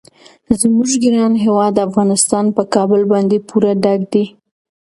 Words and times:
زموږ 0.59 0.89
ګران 1.03 1.33
هیواد 1.43 1.83
افغانستان 1.87 2.45
په 2.55 2.63
کابل 2.73 3.01
باندې 3.11 3.37
پوره 3.47 3.71
ډک 3.83 4.01
دی. 4.13 4.25